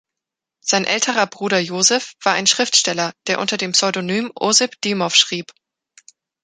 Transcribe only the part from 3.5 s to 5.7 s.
dem Pseudonym Osip Dymov schrieb.